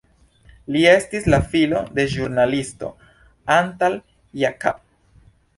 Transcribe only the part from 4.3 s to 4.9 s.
Jakab.